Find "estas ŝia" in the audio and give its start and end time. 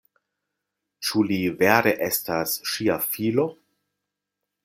2.07-2.97